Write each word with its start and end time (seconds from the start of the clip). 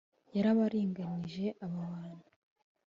yarabaringanije 0.35 1.45
aba 1.65 1.81
bantu 1.91 2.27